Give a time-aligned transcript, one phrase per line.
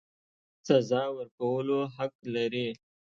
[0.67, 2.67] سزا ورکولو حق لري.